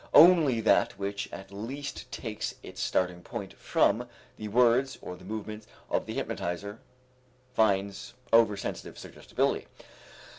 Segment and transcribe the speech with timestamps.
[0.15, 5.67] Only that which at least takes its starting point from the words or the movements
[5.91, 6.79] of the hypnotizer
[7.53, 9.67] finds over sensitive suggestibility.